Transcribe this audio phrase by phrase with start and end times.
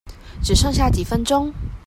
[0.41, 1.53] 只剩下幾分鐘